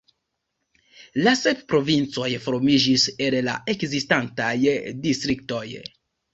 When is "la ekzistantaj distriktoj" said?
3.51-5.65